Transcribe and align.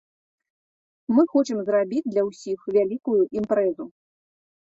Мы 1.17 1.25
хочам 1.33 1.59
зрабіць 1.67 2.03
для 2.11 2.23
ўсіх 2.29 2.59
вялікую 2.77 3.21
імпрэзу. 3.39 3.85